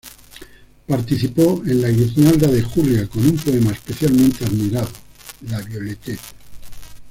[0.87, 4.89] Participó en la "Guirnalda de Julia" con un poema especialmente admirado:
[5.47, 6.17] "La Violette".